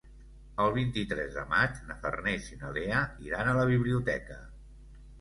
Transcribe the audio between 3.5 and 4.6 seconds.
a la biblioteca.